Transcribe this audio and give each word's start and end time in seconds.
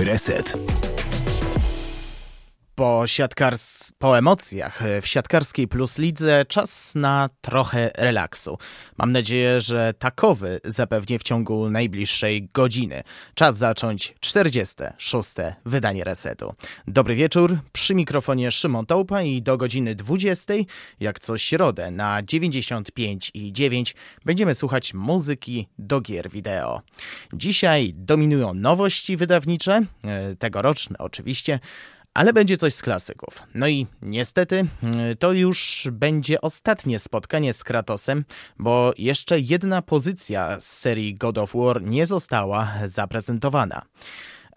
Reset 0.00 0.89
po, 2.80 3.06
siatkars... 3.06 3.92
po 3.98 4.18
emocjach 4.18 4.82
w 5.02 5.06
siatkarskiej 5.06 5.68
plus 5.68 5.98
lidze 5.98 6.44
czas 6.48 6.94
na 6.94 7.28
trochę 7.40 7.90
relaksu. 7.94 8.58
Mam 8.98 9.12
nadzieję, 9.12 9.60
że 9.60 9.94
takowy 9.98 10.60
zapewnie 10.64 11.18
w 11.18 11.22
ciągu 11.22 11.70
najbliższej 11.70 12.48
godziny. 12.54 13.02
Czas 13.34 13.56
zacząć 13.56 14.14
46. 14.20 15.30
wydanie 15.64 16.04
resetu. 16.04 16.54
Dobry 16.88 17.14
wieczór, 17.14 17.58
przy 17.72 17.94
mikrofonie 17.94 18.50
Szymon 18.50 18.86
Tołpa 18.86 19.22
i 19.22 19.42
do 19.42 19.56
godziny 19.56 19.94
20, 19.94 20.54
jak 21.00 21.20
co 21.20 21.38
środę 21.38 21.90
na 21.90 22.22
95 22.22 23.30
i 23.34 23.52
9 23.52 23.94
będziemy 24.24 24.54
słuchać 24.54 24.94
muzyki 24.94 25.68
do 25.78 26.00
gier 26.00 26.30
wideo. 26.30 26.80
Dzisiaj 27.32 27.92
dominują 27.94 28.54
nowości 28.54 29.16
wydawnicze, 29.16 29.82
e, 30.04 30.36
tegoroczne 30.36 30.98
oczywiście, 30.98 31.60
ale 32.14 32.32
będzie 32.32 32.56
coś 32.56 32.74
z 32.74 32.82
klasyków. 32.82 33.42
No 33.54 33.68
i 33.68 33.86
niestety 34.02 34.66
mm, 34.82 35.16
to 35.16 35.32
już 35.32 35.88
będzie 35.92 36.40
ostatnie 36.40 36.98
spotkanie 36.98 37.52
z 37.52 37.64
Kratosem, 37.64 38.24
bo 38.58 38.92
jeszcze 38.98 39.40
jedna 39.40 39.82
pozycja 39.82 40.60
z 40.60 40.66
serii 40.66 41.14
God 41.14 41.38
of 41.38 41.52
War 41.54 41.82
nie 41.82 42.06
została 42.06 42.72
zaprezentowana. 42.86 43.82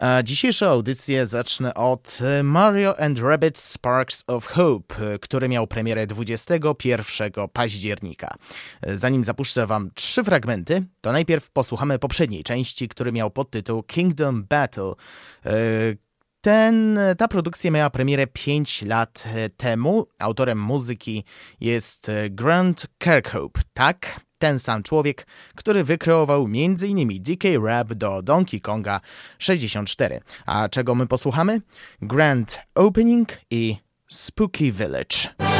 A 0.00 0.22
dzisiejszą 0.22 0.66
audycję 0.66 1.26
zacznę 1.26 1.74
od 1.74 2.18
Mario 2.42 3.00
and 3.00 3.18
Rabbit 3.18 3.58
Sparks 3.58 4.24
of 4.26 4.46
Hope, 4.46 5.18
który 5.20 5.48
miał 5.48 5.66
premierę 5.66 6.06
21 6.06 7.48
października. 7.52 8.34
Zanim 8.82 9.24
zapuszczę 9.24 9.66
wam 9.66 9.90
trzy 9.94 10.24
fragmenty, 10.24 10.84
to 11.00 11.12
najpierw 11.12 11.50
posłuchamy 11.50 11.98
poprzedniej 11.98 12.44
części, 12.44 12.88
który 12.88 13.12
miał 13.12 13.30
podtytuł 13.30 13.82
Kingdom 13.82 14.44
Battle, 14.44 14.92
ten, 16.44 16.98
ta 17.18 17.28
produkcja 17.28 17.70
miała 17.70 17.90
premierę 17.90 18.26
5 18.26 18.82
lat 18.82 19.24
e, 19.34 19.48
temu. 19.48 20.06
Autorem 20.18 20.60
muzyki 20.60 21.24
jest 21.60 22.08
e, 22.08 22.30
Grant 22.30 22.86
Kirkhope, 22.98 23.60
tak? 23.72 24.20
Ten 24.38 24.58
sam 24.58 24.82
człowiek, 24.82 25.26
który 25.54 25.84
wykreował 25.84 26.44
m.in. 26.44 27.22
DK 27.22 27.44
Rap 27.64 27.94
do 27.94 28.22
Donkey 28.22 28.60
Konga 28.60 29.00
64. 29.38 30.20
A 30.46 30.68
czego 30.68 30.94
my 30.94 31.06
posłuchamy? 31.06 31.60
Grand 32.02 32.58
Opening 32.74 33.28
i 33.50 33.76
Spooky 34.08 34.72
Village. 34.72 35.53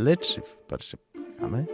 Village. 0.00 0.40
Patrzcie, 0.68 0.98
mamy. 1.40 1.66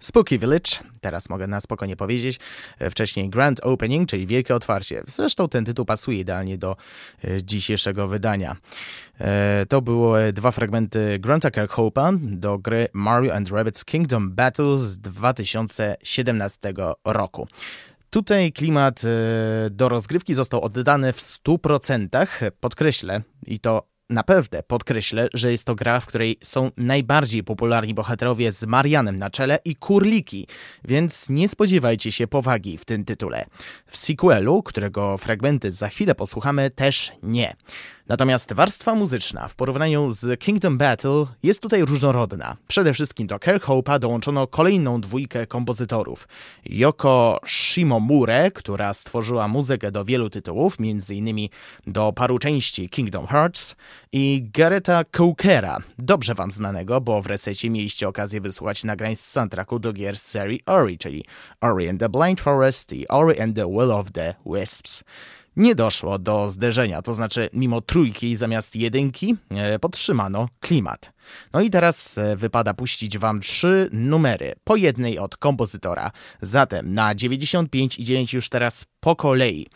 Spooky 0.00 0.38
Village, 0.38 0.70
teraz 1.00 1.28
mogę 1.28 1.46
na 1.46 1.60
spokojnie 1.60 1.96
powiedzieć, 1.96 2.40
e, 2.78 2.90
wcześniej 2.90 3.30
Grand 3.30 3.60
Opening, 3.60 4.08
czyli 4.08 4.26
Wielkie 4.26 4.54
Otwarcie. 4.54 5.02
Zresztą 5.06 5.48
ten 5.48 5.64
tytuł 5.64 5.84
pasuje 5.84 6.18
idealnie 6.18 6.58
do 6.58 6.76
e, 7.24 7.42
dzisiejszego 7.42 8.08
wydania. 8.08 8.56
E, 9.20 9.66
to 9.68 9.82
były 9.82 10.32
dwa 10.32 10.50
fragmenty 10.50 11.18
Granta 11.18 11.50
Kirkhope'a 11.50 12.18
do 12.20 12.58
gry 12.58 12.88
Mario 12.92 13.34
and 13.34 13.50
Rabbids 13.50 13.84
Kingdom 13.84 14.32
Battle 14.32 14.78
z 14.78 14.98
2017 14.98 16.74
roku. 17.04 17.48
Tutaj 18.10 18.52
klimat 18.52 19.02
do 19.70 19.88
rozgrywki 19.88 20.34
został 20.34 20.60
oddany 20.60 21.12
w 21.12 21.20
100%, 21.20 22.50
podkreślę, 22.60 23.22
i 23.46 23.60
to 23.60 23.90
naprawdę 24.10 24.62
podkreślę, 24.62 25.28
że 25.34 25.52
jest 25.52 25.64
to 25.64 25.74
gra, 25.74 26.00
w 26.00 26.06
której 26.06 26.38
są 26.42 26.70
najbardziej 26.76 27.44
popularni 27.44 27.94
bohaterowie 27.94 28.52
z 28.52 28.66
Marianem 28.66 29.16
na 29.16 29.30
czele 29.30 29.58
i 29.64 29.76
kurliki, 29.76 30.46
więc 30.84 31.28
nie 31.28 31.48
spodziewajcie 31.48 32.12
się 32.12 32.26
powagi 32.26 32.78
w 32.78 32.84
tym 32.84 33.04
tytule. 33.04 33.46
W 33.86 33.96
sequelu, 33.96 34.62
którego 34.62 35.18
fragmenty 35.18 35.72
za 35.72 35.88
chwilę 35.88 36.14
posłuchamy, 36.14 36.70
też 36.70 37.12
nie. 37.22 37.56
Natomiast 38.10 38.52
warstwa 38.52 38.94
muzyczna 38.94 39.48
w 39.48 39.54
porównaniu 39.54 40.10
z 40.14 40.40
Kingdom 40.40 40.78
Battle 40.78 41.26
jest 41.42 41.60
tutaj 41.60 41.84
różnorodna. 41.84 42.56
Przede 42.68 42.94
wszystkim 42.94 43.26
do 43.26 43.36
Kirkhope'a 43.36 43.98
dołączono 43.98 44.46
kolejną 44.46 45.00
dwójkę 45.00 45.46
kompozytorów. 45.46 46.28
Yoko 46.64 47.40
Shimomure, 47.46 48.50
która 48.50 48.94
stworzyła 48.94 49.48
muzykę 49.48 49.92
do 49.92 50.04
wielu 50.04 50.30
tytułów, 50.30 50.76
m.in. 50.80 51.48
do 51.86 52.12
paru 52.12 52.38
części 52.38 52.88
Kingdom 52.88 53.26
Hearts 53.26 53.76
i 54.12 54.48
Gareta 54.54 55.04
Cookera, 55.04 55.78
dobrze 55.98 56.34
wam 56.34 56.50
znanego, 56.50 57.00
bo 57.00 57.22
w 57.22 57.26
resecie 57.26 57.70
mieliście 57.70 58.08
okazję 58.08 58.40
wysłuchać 58.40 58.84
nagrań 58.84 59.16
z 59.16 59.24
soundtracku 59.24 59.78
do 59.78 59.92
gier 59.92 60.18
serii 60.18 60.62
Ori, 60.66 60.98
czyli 60.98 61.24
Ori 61.60 61.88
and 61.88 62.00
the 62.00 62.08
Blind 62.08 62.40
Forest 62.40 62.92
i 62.92 63.08
Ori 63.08 63.40
and 63.40 63.56
the 63.56 63.66
Will 63.66 63.92
of 63.92 64.12
the 64.12 64.34
Wisps 64.46 65.04
nie 65.60 65.74
doszło 65.74 66.18
do 66.18 66.50
zderzenia, 66.50 67.02
to 67.02 67.14
znaczy 67.14 67.48
mimo 67.52 67.80
trójki 67.80 68.36
zamiast 68.36 68.76
jedynki 68.76 69.36
e, 69.50 69.78
podtrzymano 69.78 70.48
klimat. 70.60 71.12
No 71.52 71.60
i 71.60 71.70
teraz 71.70 72.18
e, 72.18 72.36
wypada 72.36 72.74
puścić 72.74 73.18
wam 73.18 73.40
trzy 73.40 73.88
numery, 73.92 74.52
po 74.64 74.76
jednej 74.76 75.18
od 75.18 75.36
kompozytora. 75.36 76.10
Zatem 76.42 76.94
na 76.94 77.14
95 77.14 77.98
i 77.98 78.04
9 78.04 78.32
już 78.34 78.48
teraz 78.48 78.84
po 79.00 79.16
kolei. 79.16 79.66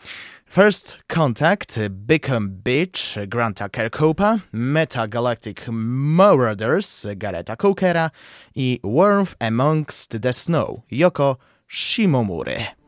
First 0.49 0.97
Contact, 1.07 1.79
Beckham 1.89 2.49
Beach, 2.49 3.27
Granta 3.27 3.69
Kerkopa, 3.69 4.39
Meta 4.51 5.07
Galactic 5.07 5.57
Marauders, 5.69 7.07
Gareta 7.15 7.55
Cookera 7.55 8.11
i 8.55 8.79
Warmth 8.83 9.35
Amongst 9.39 10.17
the 10.21 10.33
Snow, 10.33 10.81
Yoko 10.91 11.35
Shimomura. 11.69 12.84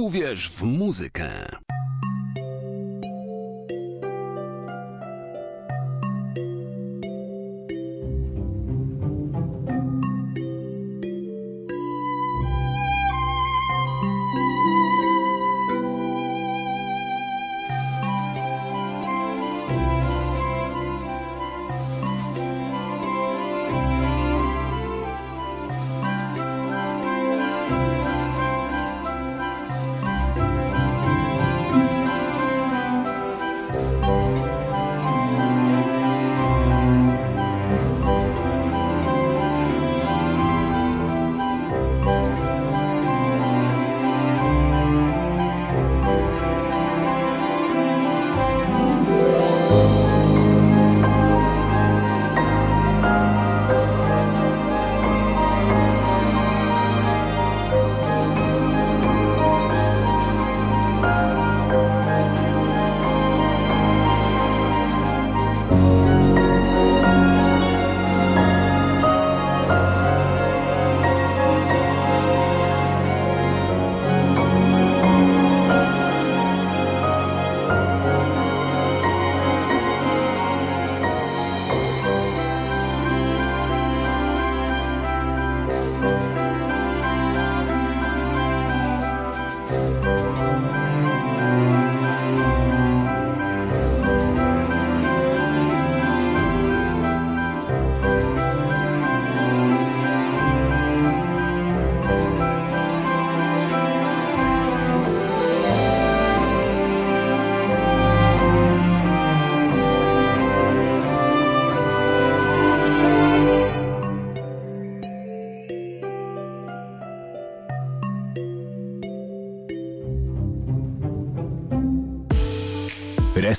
Uwierz 0.00 0.50
w 0.50 0.62
muzykę. 0.62 1.29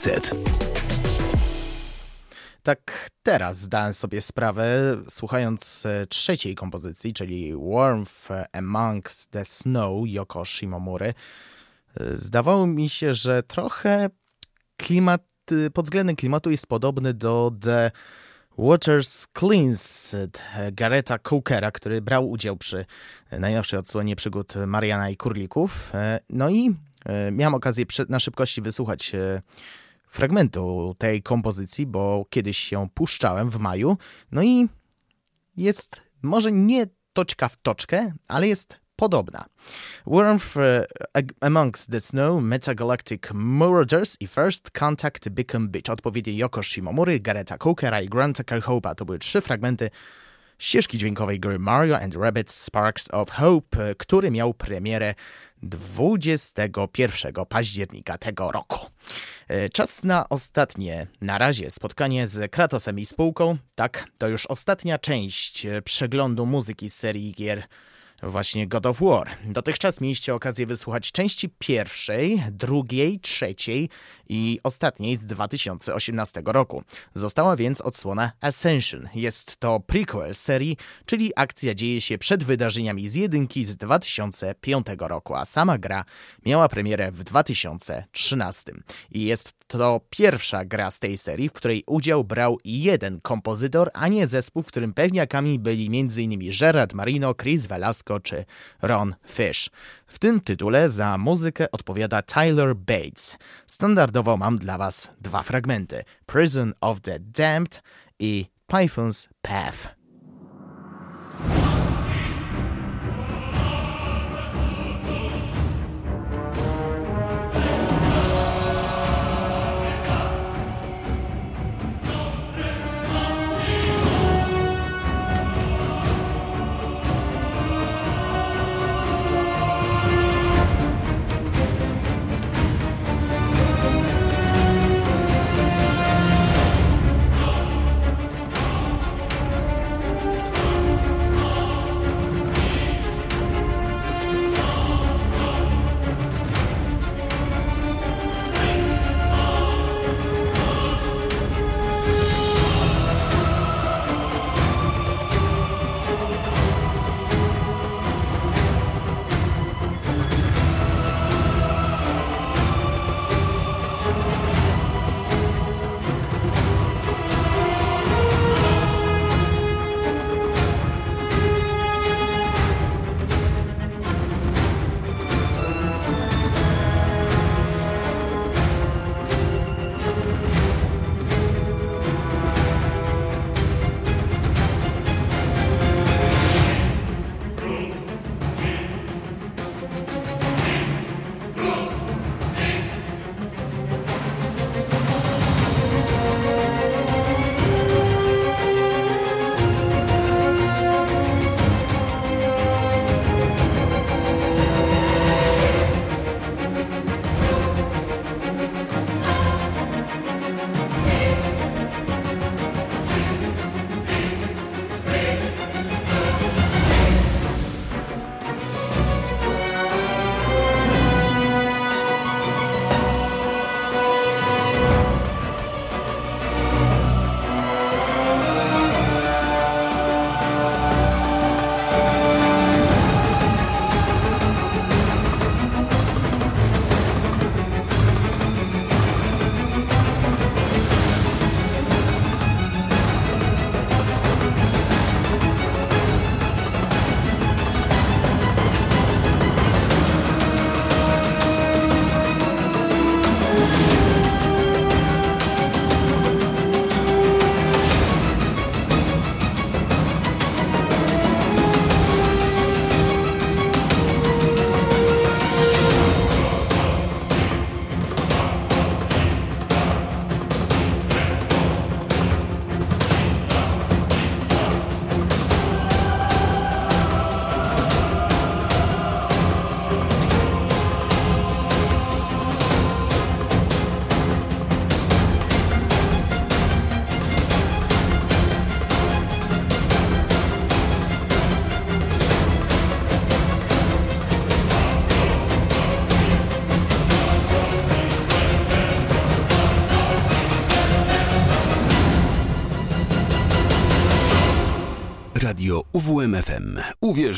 Reset. 0.05 0.31
Tak 2.63 3.10
teraz 3.24 3.58
zdałem 3.58 3.93
sobie 3.93 4.22
sprawę, 4.22 4.98
słuchając 5.10 5.86
e, 5.86 6.05
trzeciej 6.05 6.55
kompozycji, 6.55 7.13
czyli 7.13 7.53
Warmth 7.74 8.29
Amongst 8.53 9.31
the 9.31 9.46
Snow 9.46 10.08
Yoko 10.08 10.46
Shimomury, 10.46 11.13
e, 12.00 12.17
zdawało 12.17 12.67
mi 12.67 12.89
się, 12.89 13.13
że 13.13 13.43
trochę 13.43 14.10
klimat, 14.77 15.22
e, 15.51 15.70
pod 15.70 15.86
względem 15.86 16.15
klimatu 16.15 16.51
jest 16.51 16.67
podobny 16.67 17.13
do 17.13 17.51
The 17.62 17.91
Waters 18.58 19.27
Cleansed 19.39 20.41
Gareta 20.72 21.20
Cookera, 21.20 21.72
który 21.72 22.01
brał 22.01 22.29
udział 22.29 22.58
przy 22.58 22.86
najnowszej 23.31 23.79
odsłonie 23.79 24.15
przygód 24.15 24.53
Mariana 24.67 25.10
i 25.10 25.17
Kurlików. 25.17 25.91
No 26.29 26.50
i 26.50 26.75
miałem 27.31 27.53
okazję 27.53 27.86
na 28.10 28.20
szybkości 28.20 28.62
wysłuchać 28.62 29.12
fragmentu 30.12 30.96
tej 30.98 31.24
kompozycji, 31.24 31.86
bo 31.86 32.25
kiedyś 32.30 32.72
ją 32.72 32.89
puszczałem 32.89 33.50
w 33.50 33.60
maju. 33.60 33.98
No 34.32 34.44
i 34.44 34.68
jest 35.58 36.01
może 36.22 36.51
nie 36.51 36.88
toczka 37.13 37.50
w 37.50 37.58
toczkę, 37.58 38.13
ale 38.27 38.48
jest 38.48 38.82
podobna. 38.96 39.46
Warmth 40.08 40.58
uh, 40.58 40.63
Amongst 41.41 41.91
the 41.91 42.00
Snow, 42.00 42.44
Metagalactic 42.44 43.22
Marauders 43.34 44.18
i 44.20 44.27
First 44.27 44.72
Contact 44.72 45.30
Beacon 45.30 45.70
Beach. 45.70 45.89
Odpowiednie 45.89 46.34
Yoko 46.34 46.63
Shimomury, 46.63 47.20
Gareta 47.20 47.58
Cookera 47.58 48.01
i 48.01 48.10
Granta 48.10 48.44
Kirkhope'a. 48.44 48.96
To 48.96 49.06
były 49.06 49.20
trzy 49.20 49.41
fragmenty 49.41 49.89
ścieżki 50.62 50.98
dźwiękowej 50.98 51.39
gry 51.39 51.60
Mario 51.60 52.00
and 52.00 52.15
Rabbids 52.15 52.56
Sparks 52.56 53.08
of 53.12 53.30
Hope, 53.30 53.96
który 53.96 54.32
miał 54.32 54.53
premierę 54.53 55.15
21 55.63 57.46
października 57.50 58.18
tego 58.18 58.51
roku. 58.51 58.86
E, 59.48 59.70
czas 59.70 60.03
na 60.03 60.30
ostatnie, 60.30 61.08
na 61.22 61.38
razie, 61.38 61.72
spotkanie 61.72 62.27
z 62.27 62.51
Kratosem 62.51 63.00
i 63.00 63.06
spółką. 63.06 63.58
Tak, 63.75 64.08
to 64.18 64.27
już 64.27 64.46
ostatnia 64.46 65.00
część 65.00 65.68
przeglądu 65.84 66.46
muzyki 66.46 66.89
z 66.89 66.96
serii 66.96 67.32
gier 67.32 67.63
właśnie 68.23 68.67
God 68.67 68.85
of 68.85 68.99
War. 69.01 69.29
Dotychczas 69.45 70.01
mieliście 70.01 70.35
okazję 70.35 70.65
wysłuchać 70.65 71.11
części 71.11 71.49
pierwszej, 71.59 72.43
drugiej, 72.51 73.19
trzeciej 73.19 73.89
i 74.29 74.59
ostatniej 74.63 75.17
z 75.17 75.25
2018 75.25 76.41
roku. 76.45 76.83
Została 77.13 77.55
więc 77.55 77.81
odsłona 77.81 78.31
Ascension. 78.41 79.09
Jest 79.15 79.57
to 79.57 79.79
prequel 79.79 80.35
serii, 80.35 80.77
czyli 81.05 81.31
akcja 81.35 81.75
dzieje 81.75 82.01
się 82.01 82.17
przed 82.17 82.43
wydarzeniami 82.43 83.09
z 83.09 83.15
jedynki 83.15 83.65
z 83.65 83.75
2005 83.75 84.87
roku, 84.97 85.35
a 85.35 85.45
sama 85.45 85.77
gra 85.77 86.05
miała 86.45 86.69
premierę 86.69 87.11
w 87.11 87.23
2013. 87.23 88.71
I 89.11 89.25
jest 89.25 89.61
to 89.71 90.01
pierwsza 90.09 90.65
gra 90.65 90.91
z 90.91 90.99
tej 90.99 91.17
serii, 91.17 91.49
w 91.49 91.53
której 91.53 91.83
udział 91.87 92.23
brał 92.23 92.57
jeden 92.65 93.21
kompozytor, 93.21 93.89
a 93.93 94.07
nie 94.07 94.27
zespół, 94.27 94.63
w 94.63 94.67
którym 94.67 94.93
pewniakami 94.93 95.59
byli 95.59 95.85
m.in. 95.85 96.51
Gerard 96.59 96.93
Marino, 96.93 97.35
Chris 97.35 97.65
Velasco 97.65 98.19
czy 98.19 98.45
Ron 98.81 99.15
Fish. 99.27 99.69
W 100.07 100.19
tym 100.19 100.41
tytule 100.41 100.89
za 100.89 101.17
muzykę 101.17 101.71
odpowiada 101.71 102.21
Tyler 102.21 102.75
Bates. 102.75 103.37
Standardowo 103.67 104.37
mam 104.37 104.57
dla 104.57 104.77
Was 104.77 105.09
dwa 105.21 105.43
fragmenty: 105.43 106.03
Prison 106.25 106.73
of 106.81 107.01
the 107.01 107.19
Damned 107.19 107.81
i 108.19 108.45
Python's 108.67 109.27
Path. 109.41 110.00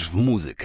W 0.01 0.15
muzykę. 0.15 0.62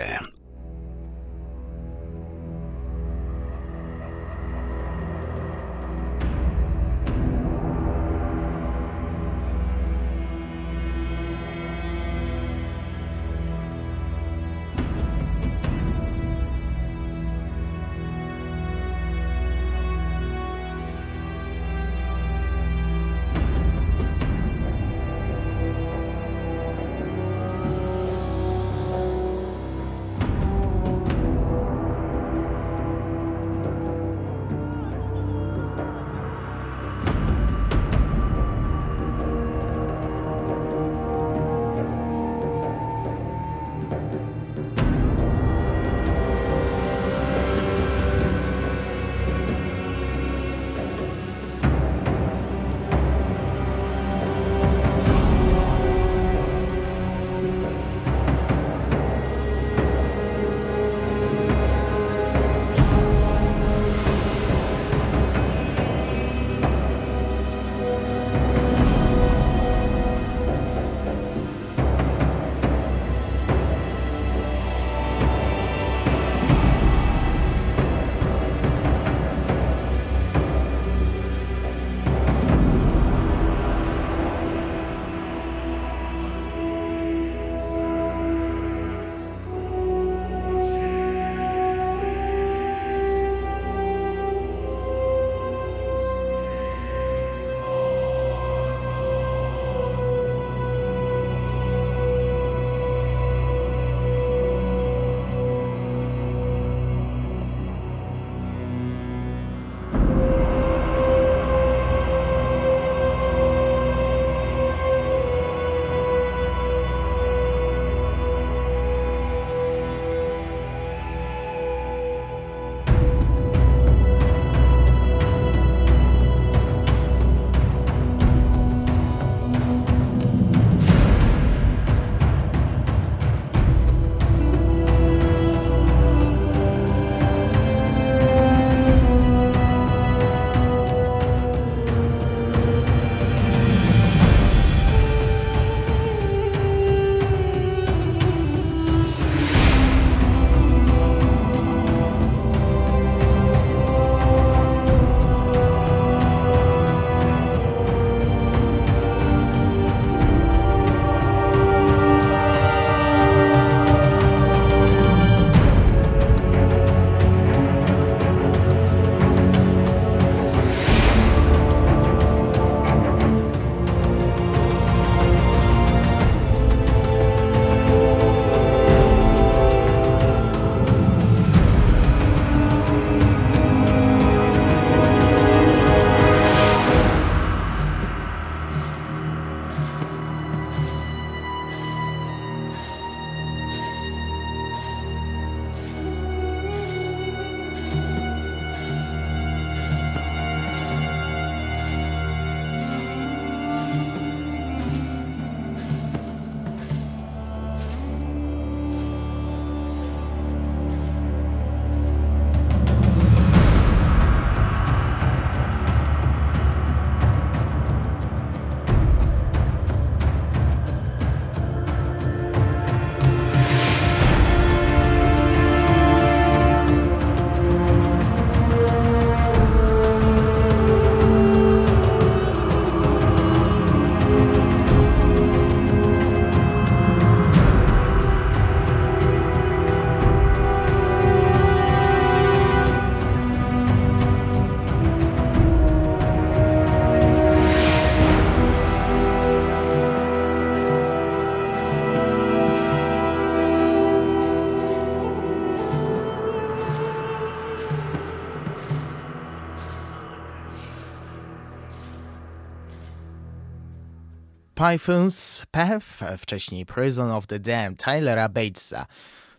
Python's 264.89 265.67
Path, 265.71 266.39
wcześniej 266.39 266.87
Prison 266.87 267.31
of 267.31 267.47
the 267.47 267.59
Damned 267.59 268.05
Tylera 268.05 268.49
Batesa. 268.49 269.07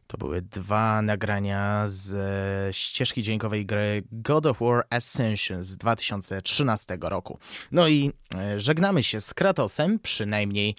To 0.07 0.17
były 0.17 0.41
dwa 0.41 1.01
nagrania 1.01 1.83
z 1.87 2.13
e, 2.13 2.73
ścieżki 2.73 3.23
dźwiękowej 3.23 3.65
gry 3.65 4.03
God 4.11 4.45
of 4.45 4.59
War 4.59 4.83
Ascension 4.89 5.63
z 5.63 5.77
2013 5.77 6.97
roku. 7.01 7.39
No 7.71 7.87
i 7.87 8.11
e, 8.35 8.59
żegnamy 8.59 9.03
się 9.03 9.21
z 9.21 9.33
Kratosem, 9.33 9.99
przynajmniej 9.99 10.75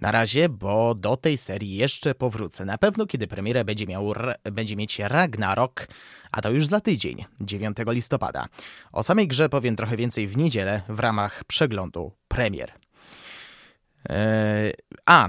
na 0.00 0.12
razie, 0.12 0.48
bo 0.48 0.94
do 0.94 1.16
tej 1.16 1.36
serii 1.36 1.76
jeszcze 1.76 2.14
powrócę. 2.14 2.64
Na 2.64 2.78
pewno, 2.78 3.06
kiedy 3.06 3.26
premierę 3.26 3.64
będzie, 3.64 3.86
miał, 3.86 4.12
będzie 4.52 4.76
mieć 4.76 4.98
Ragnarok, 4.98 5.86
a 6.32 6.42
to 6.42 6.50
już 6.50 6.66
za 6.66 6.80
tydzień, 6.80 7.24
9 7.40 7.76
listopada. 7.86 8.46
O 8.92 9.02
samej 9.02 9.28
grze 9.28 9.48
powiem 9.48 9.76
trochę 9.76 9.96
więcej 9.96 10.28
w 10.28 10.36
niedzielę 10.36 10.82
w 10.88 11.00
ramach 11.00 11.44
przeglądu 11.44 12.12
premier. 12.28 12.83
E, 14.10 14.72
A, 15.06 15.28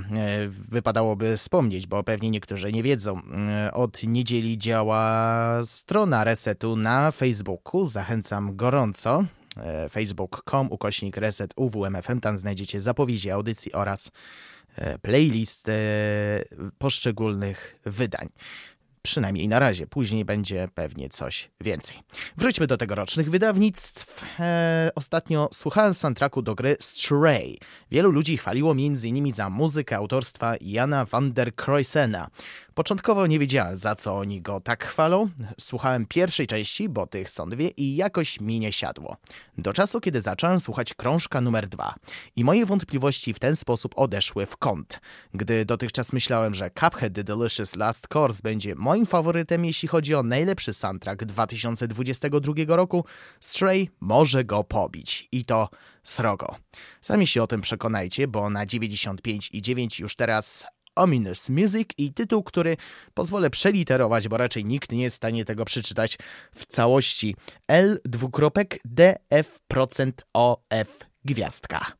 wypadałoby 0.49 1.37
wspomnieć, 1.37 1.87
bo 1.87 2.03
pewnie 2.03 2.29
niektórzy 2.29 2.71
nie 2.71 2.83
wiedzą. 2.83 3.21
Od 3.73 4.03
niedzieli 4.03 4.57
działa 4.57 5.61
strona 5.65 6.23
Resetu 6.23 6.75
na 6.75 7.11
Facebooku. 7.11 7.85
Zachęcam 7.85 8.55
gorąco. 8.55 9.25
Facebook.com 9.89 10.67
ukośnik 10.71 11.17
Reset 11.17 11.53
UWMFM. 11.55 12.19
Tam 12.19 12.37
znajdziecie 12.37 12.81
zapowiedzi 12.81 13.31
audycji 13.31 13.73
oraz 13.73 14.11
playlist 15.01 15.67
poszczególnych 16.77 17.79
wydań. 17.85 18.29
Przynajmniej 19.05 19.47
na 19.47 19.59
razie, 19.59 19.87
później 19.87 20.25
będzie 20.25 20.67
pewnie 20.75 21.09
coś 21.09 21.49
więcej. 21.61 21.97
Wróćmy 22.37 22.67
do 22.67 22.77
tegorocznych 22.77 23.29
wydawnictw. 23.29 24.23
Eee, 24.39 24.89
ostatnio 24.95 25.49
słuchałem 25.53 25.93
soundtracku 25.93 26.41
do 26.41 26.55
gry 26.55 26.77
Stray. 26.79 27.59
Wielu 27.91 28.11
ludzi 28.11 28.37
chwaliło 28.37 28.71
m.in. 28.71 29.33
za 29.35 29.49
muzykę 29.49 29.95
autorstwa 29.97 30.53
Jana 30.61 31.05
van 31.05 31.33
der 31.33 31.55
Kroisena. 31.55 32.27
Początkowo 32.73 33.27
nie 33.27 33.39
wiedziałem, 33.39 33.77
za 33.77 33.95
co 33.95 34.17
oni 34.17 34.41
go 34.41 34.61
tak 34.61 34.85
chwalą. 34.85 35.29
Słuchałem 35.59 36.05
pierwszej 36.05 36.47
części, 36.47 36.89
bo 36.89 37.07
tych 37.07 37.29
są 37.29 37.49
dwie 37.49 37.67
i 37.67 37.95
jakoś 37.95 38.41
mi 38.41 38.59
nie 38.59 38.71
siadło. 38.71 39.17
Do 39.57 39.73
czasu, 39.73 40.01
kiedy 40.01 40.21
zacząłem 40.21 40.59
słuchać 40.59 40.93
krążka 40.93 41.41
numer 41.41 41.69
dwa. 41.69 41.95
I 42.35 42.43
moje 42.43 42.65
wątpliwości 42.65 43.33
w 43.33 43.39
ten 43.39 43.55
sposób 43.55 43.93
odeszły 43.95 44.45
w 44.45 44.57
kąt. 44.57 44.99
Gdy 45.33 45.65
dotychczas 45.65 46.13
myślałem, 46.13 46.53
że 46.53 46.69
Cuphead 46.69 47.13
The 47.13 47.23
Delicious 47.23 47.75
Last 47.75 48.15
Course 48.15 48.39
będzie 48.43 48.75
moim 48.75 48.94
faworytem, 49.03 49.65
jeśli 49.65 49.87
chodzi 49.87 50.15
o 50.15 50.23
najlepszy 50.23 50.73
soundtrack 50.73 51.25
2022 51.25 52.53
roku, 52.67 53.05
Stray 53.39 53.89
może 53.99 54.43
go 54.43 54.63
pobić. 54.63 55.27
I 55.31 55.45
to 55.45 55.69
srogo. 56.03 56.55
Sami 57.01 57.27
się 57.27 57.43
o 57.43 57.47
tym 57.47 57.61
przekonajcie, 57.61 58.27
bo 58.27 58.49
na 58.49 58.65
95 58.65 59.49
i 59.53 59.61
9 59.61 59.99
już 59.99 60.15
teraz 60.15 60.67
Ominous 60.95 61.49
Music 61.49 61.89
i 61.97 62.13
tytuł, 62.13 62.43
który 62.43 62.77
pozwolę 63.13 63.49
przeliterować, 63.49 64.27
bo 64.27 64.37
raczej 64.37 64.65
nikt 64.65 64.91
nie 64.91 65.03
jest 65.03 65.15
w 65.15 65.17
stanie 65.17 65.45
tego 65.45 65.65
przeczytać 65.65 66.17
w 66.55 66.65
całości. 66.65 67.35
L 67.67 67.99
dwukropek 68.05 68.79
DF 68.85 69.59
procent 69.67 70.23
OF 70.33 70.99
gwiazdka. 71.25 71.91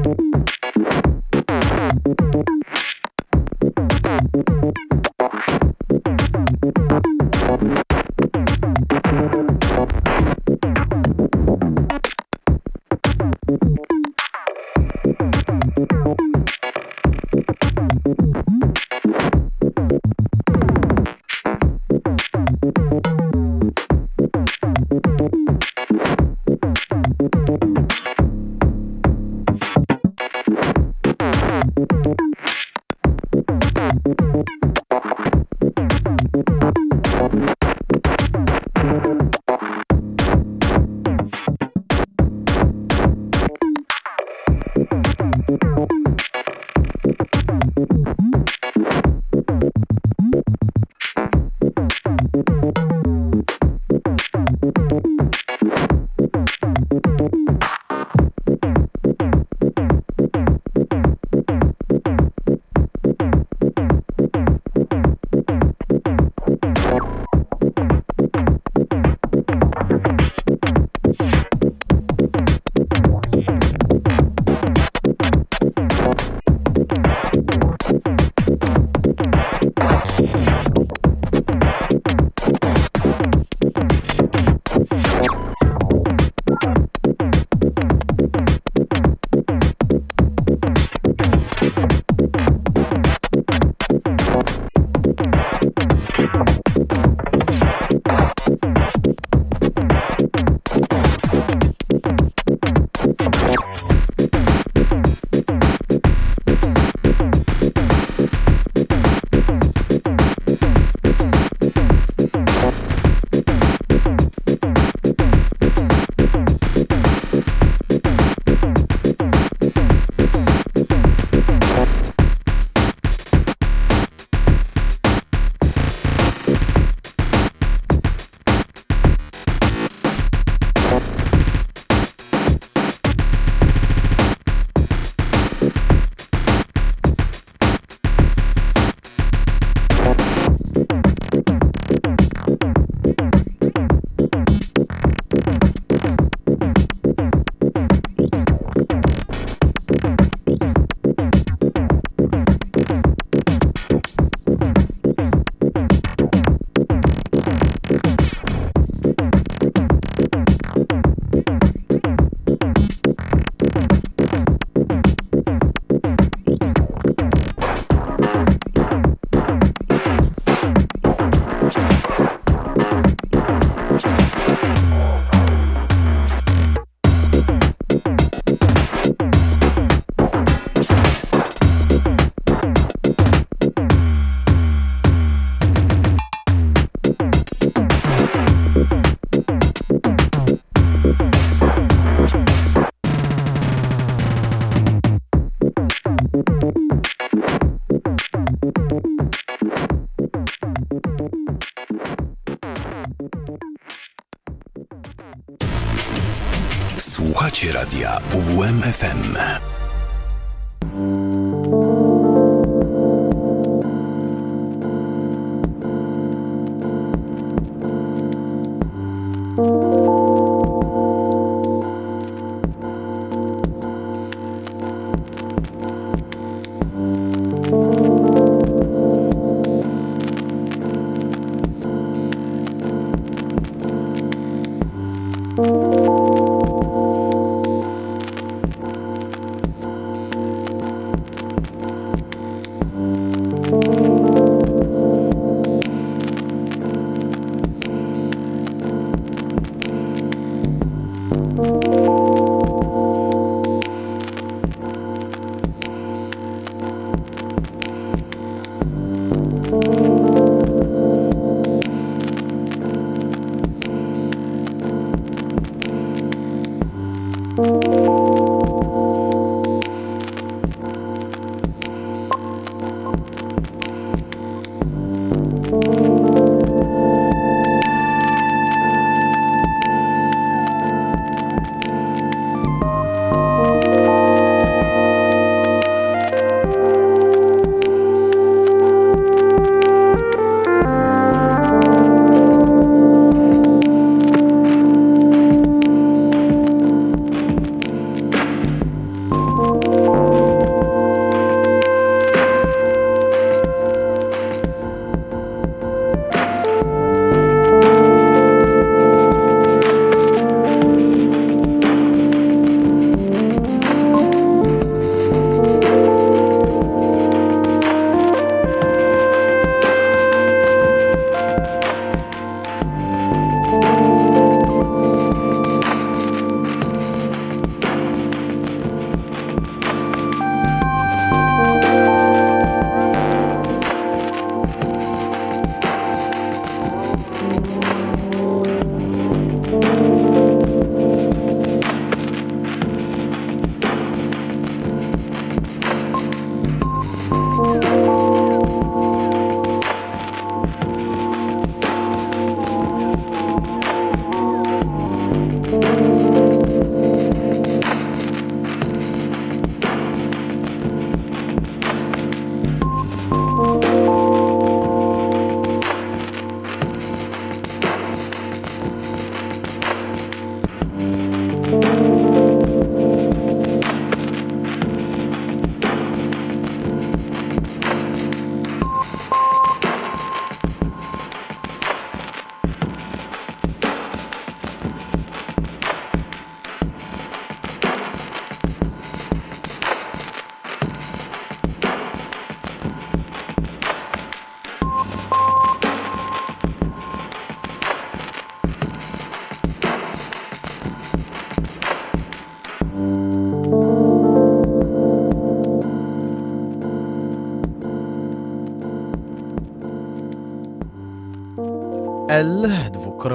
radia 0.00 0.39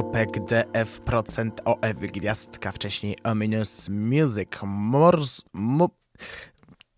Dwukropek 0.05 0.45
DF, 0.45 0.99
procent 0.99 1.61
OF, 1.65 1.97
gwiazdka, 1.97 2.71
wcześniej 2.71 3.17
Ominous 3.23 3.89
Music, 3.89 4.49
Mors... 4.63 5.41
Mo, 5.53 5.89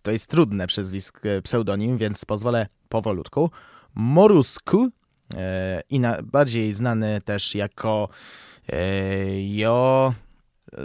to 0.01 0.11
jest 0.11 0.29
trudne 0.29 0.67
przezwisk, 0.67 1.21
pseudonim, 1.43 1.97
więc 1.97 2.25
pozwolę 2.25 2.67
powolutku. 2.89 3.51
Morusku, 3.95 4.89
e, 5.35 5.81
i 5.89 5.99
na, 5.99 6.17
bardziej 6.23 6.73
znany 6.73 7.21
też 7.21 7.55
jako 7.55 8.09
e, 8.69 8.77
Jo 9.55 10.13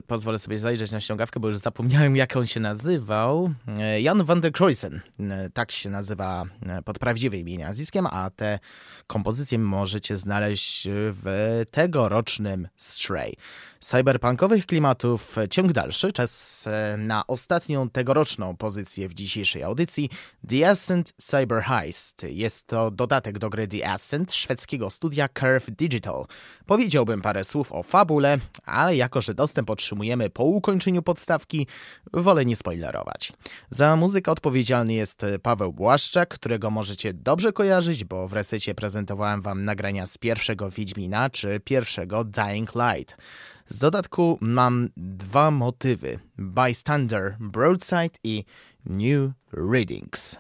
Pozwolę 0.07 0.39
sobie 0.39 0.59
zajrzeć 0.59 0.93
na 0.93 1.01
ściągawkę, 1.01 1.41
bo 1.41 1.49
już 1.49 1.59
zapomniałem, 1.59 2.17
jak 2.17 2.37
on 2.37 2.47
się 2.47 2.61
nazywał. 2.61 3.55
E, 3.79 4.01
Jan 4.01 4.25
van 4.25 4.41
der 4.41 4.53
Kreuzen, 4.53 5.01
e, 5.21 5.51
tak 5.51 5.73
się 5.73 5.91
nazywa 5.91 6.45
e, 6.67 6.83
pod 6.83 6.99
prawdziwym 6.99 7.41
imieniem 7.41 7.69
nazwiskiem, 7.69 8.07
a 8.07 8.31
te 8.31 8.59
kompozycje 9.07 9.59
możecie 9.59 10.17
znaleźć 10.17 10.89
w 10.91 11.63
tegorocznym 11.71 12.69
Stray 12.77 13.37
cyberpunkowych 13.83 14.67
klimatów 14.67 15.37
ciąg 15.51 15.73
dalszy. 15.73 16.13
Czas 16.13 16.65
e, 16.67 16.97
na 16.97 17.27
ostatnią 17.27 17.91
tegoroczną 17.91 18.57
pozycję 18.57 19.09
w 19.09 19.15
dzisiejszej 19.15 19.63
audycji 19.63 20.11
The 20.49 20.71
Ascent 20.71 21.13
Cyber 21.17 21.63
Heist. 21.63 22.27
Jest 22.29 22.67
to 22.67 22.91
dodatek 22.91 23.39
do 23.39 23.51
gry 23.51 23.69
The 23.69 23.91
Ascent 23.91 24.35
szwedzkiego 24.35 24.91
studia 24.91 25.29
Curve 25.29 25.71
Digital. 25.71 26.25
Powiedziałbym 26.67 27.23
parę 27.23 27.45
słów 27.45 27.73
o 27.73 27.83
fabule, 27.83 28.39
ale 28.65 28.97
jako, 28.97 29.21
że 29.21 29.35
dostęp 29.35 29.71
otrzymujemy 29.71 30.31
po 30.31 30.45
ukończeniu 30.45 31.03
podstawki, 31.03 31.67
wolę 32.13 32.45
nie 32.45 32.57
spoilerować. 32.57 33.33
Za 33.71 33.97
muzykę 33.97 34.31
odpowiedzialny 34.31 34.93
jest 34.93 35.27
Paweł 35.43 35.73
Błaszczak, 35.73 36.29
którego 36.29 36.71
możecie 36.71 37.13
dobrze 37.13 37.53
kojarzyć, 37.53 38.05
bo 38.05 38.29
w 38.29 38.33
resecie 38.33 38.75
prezentowałem 38.75 39.43
wam 39.43 39.65
nagrania 39.65 40.07
z 40.07 40.19
pierwszego 40.19 40.71
Wiedźmina 40.71 41.31
czy 41.31 41.61
pierwszego 41.61 42.25
Dying 42.25 42.73
Light. 42.75 43.17
Z 43.73 43.79
dodatku 43.79 44.39
mam 44.41 44.89
dwa 44.97 45.51
motywy: 45.51 46.19
Bystander 46.39 47.37
Broadside 47.41 48.19
i 48.25 48.45
New 48.87 49.33
Readings. 49.53 50.39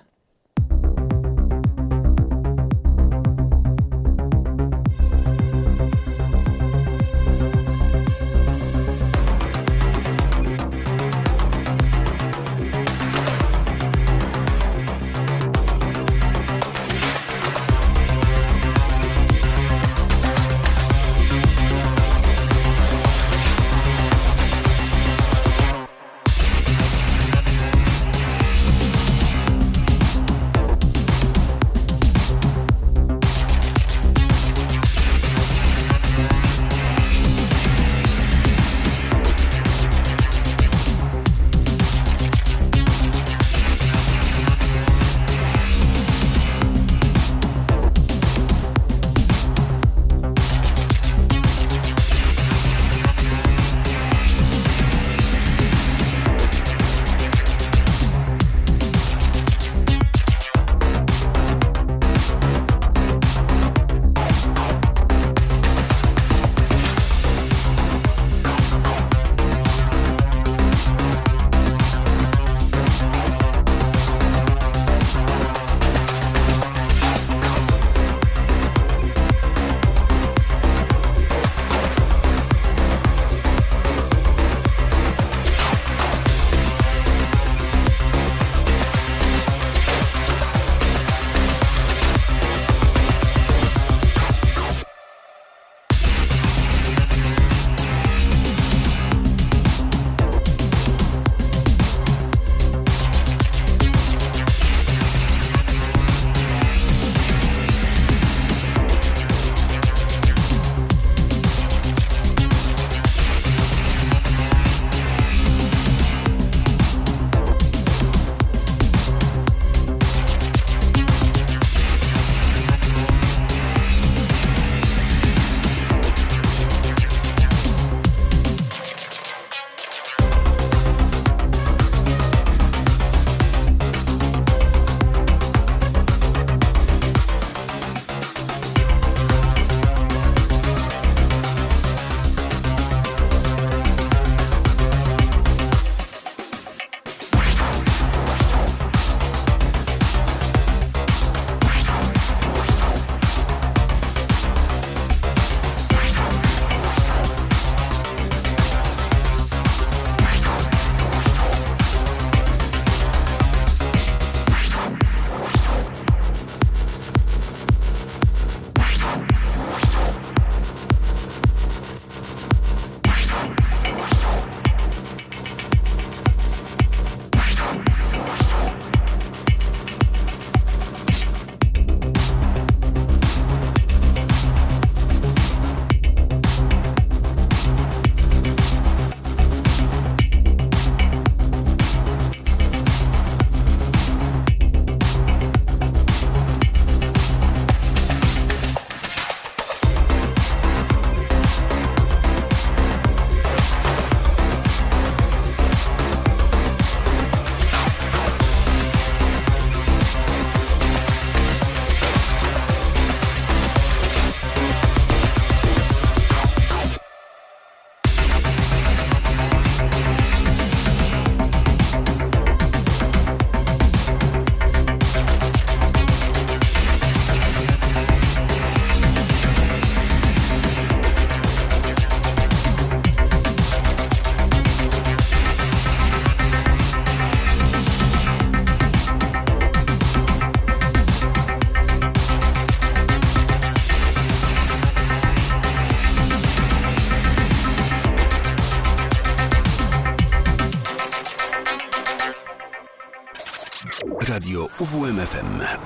UWMFM. 254.83 255.82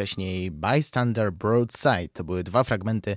Wcześniej 0.00 0.50
Bystander 0.50 1.32
Broadside. 1.32 2.08
To 2.12 2.24
były 2.24 2.44
dwa 2.44 2.64
fragmenty 2.64 3.16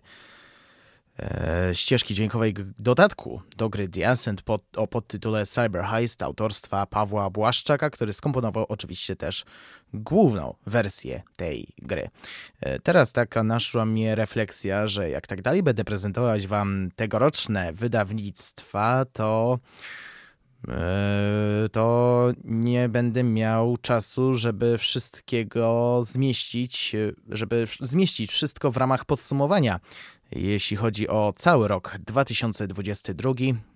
e, 1.19 1.71
ścieżki 1.73 2.15
dźwiękowej 2.15 2.53
dodatku 2.79 3.41
do 3.57 3.69
gry 3.69 3.89
The 3.89 4.09
Ascent 4.09 4.41
pod, 4.41 4.61
o 4.75 4.87
podtytule 4.87 5.45
Cyber 5.45 5.83
Heist 5.83 6.23
autorstwa 6.23 6.85
Pawła 6.85 7.29
Błaszczaka, 7.29 7.89
który 7.89 8.13
skomponował 8.13 8.65
oczywiście 8.69 9.15
też 9.15 9.45
główną 9.93 10.55
wersję 10.65 11.21
tej 11.37 11.67
gry. 11.77 12.09
E, 12.61 12.79
teraz 12.79 13.11
taka 13.11 13.43
naszła 13.43 13.85
mnie 13.85 14.15
refleksja, 14.15 14.87
że 14.87 15.09
jak 15.09 15.27
tak 15.27 15.41
dalej 15.41 15.63
będę 15.63 15.83
prezentować 15.83 16.47
wam 16.47 16.89
tegoroczne 16.95 17.73
wydawnictwa, 17.73 19.05
to 19.13 19.59
to 21.71 22.31
nie 22.43 22.89
będę 22.89 23.23
miał 23.23 23.77
czasu, 23.77 24.35
żeby 24.35 24.77
wszystkiego 24.77 26.01
zmieścić, 26.03 26.95
żeby 27.29 27.67
zmieścić 27.79 28.31
wszystko 28.31 28.71
w 28.71 28.77
ramach 28.77 29.05
podsumowania 29.05 29.79
jeśli 30.35 30.77
chodzi 30.77 31.07
o 31.07 31.33
cały 31.35 31.67
rok 31.67 31.97
2022, 32.05 33.31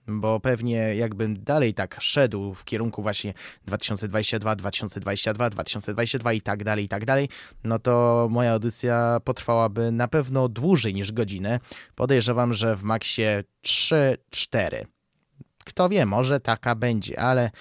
bo 0.08 0.40
pewnie 0.40 0.96
jakbym 0.96 1.44
dalej 1.44 1.74
tak 1.74 1.98
szedł 2.02 2.54
w 2.54 2.64
kierunku 2.64 3.02
właśnie 3.02 3.34
2022, 3.66 4.56
2022, 4.56 5.50
2022 5.50 6.34
i 6.34 6.42
tak 6.42 6.64
dalej, 6.64 6.86
i 6.86 6.88
tak 6.88 7.06
dalej, 7.06 7.30
no 7.64 7.80
to 7.80 8.28
moja 8.32 8.54
audycja 8.54 9.20
potrwałaby 9.24 9.92
na 9.92 10.08
pewno 10.08 10.50
dłużej 10.50 10.94
niż 10.94 11.12
godzinę. 11.12 11.60
Podejrzewam, 11.96 12.54
że 12.54 12.76
w 12.76 12.84
maksie 12.84 13.24
3-4. 13.66 14.97
Kto 15.68 15.90
wie, 15.90 16.06
może 16.06 16.40
taka 16.40 16.76
będzie, 16.76 17.20
ale 17.20 17.52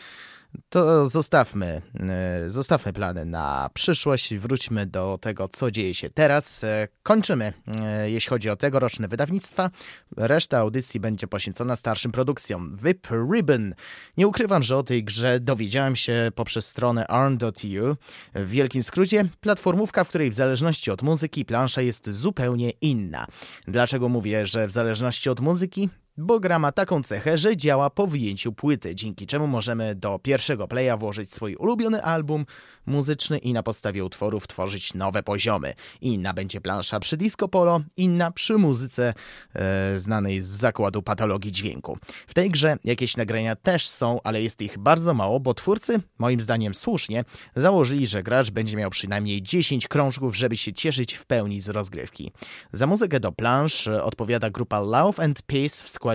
to 0.68 1.08
zostawmy, 1.08 1.82
e, 2.00 2.50
zostawmy 2.50 2.92
plany 2.92 3.24
na 3.24 3.70
przyszłość, 3.74 4.34
wróćmy 4.34 4.86
do 4.86 5.18
tego, 5.20 5.48
co 5.48 5.70
dzieje 5.70 5.94
się 5.94 6.10
teraz. 6.10 6.64
E, 6.64 6.88
kończymy, 7.02 7.52
e, 7.76 8.10
jeśli 8.10 8.30
chodzi 8.30 8.50
o 8.50 8.56
tegoroczne 8.56 9.08
wydawnictwa. 9.08 9.70
Reszta 10.16 10.58
audycji 10.58 11.00
będzie 11.00 11.26
poświęcona 11.26 11.76
starszym 11.76 12.12
produkcjom. 12.12 12.76
VIP 12.82 13.08
Ribbon. 13.10 13.74
Nie 14.16 14.28
ukrywam, 14.28 14.62
że 14.62 14.76
o 14.76 14.82
tej 14.82 15.04
grze 15.04 15.40
dowiedziałem 15.40 15.96
się 15.96 16.32
poprzez 16.34 16.66
stronę 16.66 17.06
arn.eu. 17.06 17.96
W 18.34 18.50
wielkim 18.50 18.82
skrócie, 18.82 19.28
platformówka, 19.40 20.04
w 20.04 20.08
której 20.08 20.30
w 20.30 20.34
zależności 20.34 20.90
od 20.90 21.02
muzyki 21.02 21.44
plansza 21.44 21.82
jest 21.82 22.10
zupełnie 22.10 22.70
inna. 22.70 23.26
Dlaczego 23.68 24.08
mówię, 24.08 24.46
że 24.46 24.66
w 24.66 24.70
zależności 24.70 25.30
od 25.30 25.40
muzyki? 25.40 25.88
Bo 26.18 26.40
gra 26.40 26.58
ma 26.58 26.72
taką 26.72 27.02
cechę, 27.02 27.38
że 27.38 27.56
działa 27.56 27.90
po 27.90 28.06
wyjęciu 28.06 28.52
płyty, 28.52 28.94
dzięki 28.94 29.26
czemu 29.26 29.46
możemy 29.46 29.94
do 29.94 30.18
pierwszego 30.18 30.68
playa 30.68 30.98
włożyć 30.98 31.32
swój 31.32 31.56
ulubiony 31.56 32.02
album 32.02 32.46
muzyczny 32.86 33.38
i 33.38 33.52
na 33.52 33.62
podstawie 33.62 34.04
utworów 34.04 34.46
tworzyć 34.46 34.94
nowe 34.94 35.22
poziomy. 35.22 35.74
Inna 36.00 36.34
będzie 36.34 36.60
plansza 36.60 37.00
przy 37.00 37.16
disco 37.16 37.48
polo, 37.48 37.80
inna 37.96 38.30
przy 38.30 38.58
muzyce 38.58 39.14
e, 39.54 39.98
znanej 39.98 40.40
z 40.40 40.46
zakładu 40.46 41.02
patologii 41.02 41.52
dźwięku. 41.52 41.98
W 42.26 42.34
tej 42.34 42.50
grze 42.50 42.76
jakieś 42.84 43.16
nagrania 43.16 43.56
też 43.56 43.88
są, 43.88 44.18
ale 44.24 44.42
jest 44.42 44.62
ich 44.62 44.78
bardzo 44.78 45.14
mało, 45.14 45.40
bo 45.40 45.54
twórcy, 45.54 46.00
moim 46.18 46.40
zdaniem 46.40 46.74
słusznie, 46.74 47.24
założyli, 47.56 48.06
że 48.06 48.22
gracz 48.22 48.50
będzie 48.50 48.76
miał 48.76 48.90
przynajmniej 48.90 49.42
10 49.42 49.88
krążków, 49.88 50.36
żeby 50.36 50.56
się 50.56 50.72
cieszyć 50.72 51.14
w 51.14 51.26
pełni 51.26 51.60
z 51.60 51.68
rozgrywki. 51.68 52.32
Za 52.72 52.86
muzykę 52.86 53.20
do 53.20 53.32
plansz 53.32 53.88
odpowiada 53.88 54.50
grupa 54.50 54.80
Love 54.80 55.22
and 55.22 55.42
Peace 55.42 55.84
w 55.84 55.88
składzie 55.88 56.05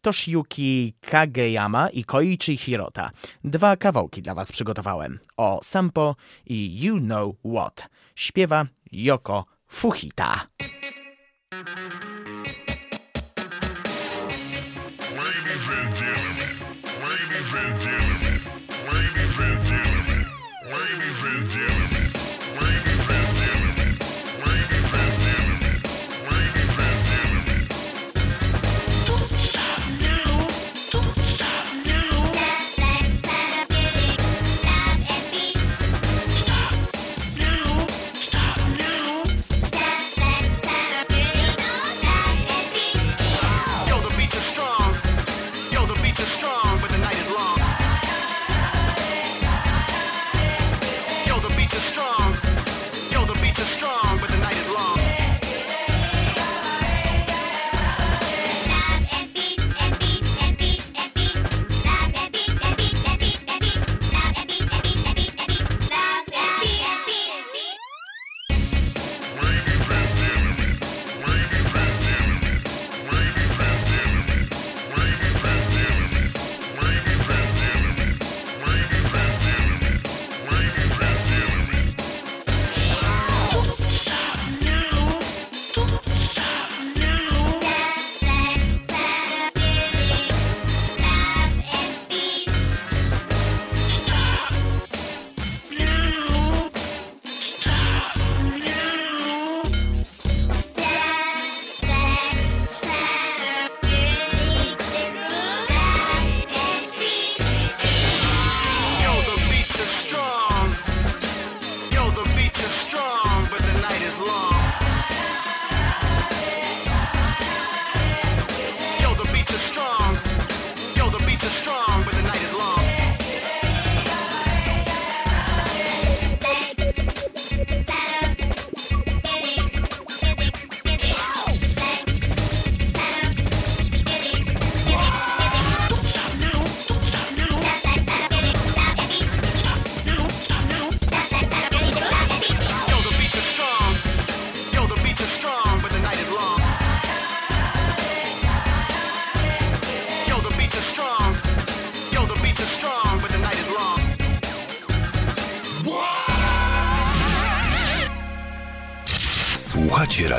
Toshiyuki 0.00 0.94
Kageyama 1.00 1.88
i 1.90 2.04
Koichi 2.04 2.56
Hirota. 2.56 3.10
Dwa 3.44 3.76
kawałki 3.76 4.22
dla 4.22 4.34
Was 4.34 4.52
przygotowałem. 4.52 5.18
O 5.36 5.60
Sampo 5.62 6.16
i 6.46 6.84
You 6.84 6.98
Know 7.00 7.36
What. 7.44 7.88
Śpiewa 8.14 8.66
Yoko 8.92 9.44
Fuhita. 9.68 10.46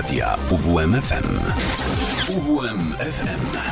Radia 0.04 0.36
UWMFM. 0.52 1.40
UWMFM. 2.28 3.63